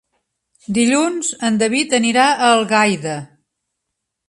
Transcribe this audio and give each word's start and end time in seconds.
Dilluns 0.77 1.29
en 1.51 1.59
David 1.65 1.95
anirà 1.99 2.25
a 2.47 2.51
Algaida. 2.57 3.17